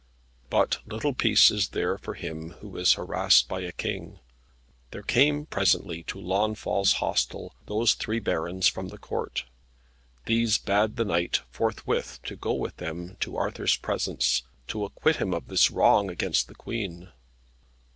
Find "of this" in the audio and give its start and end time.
15.35-15.69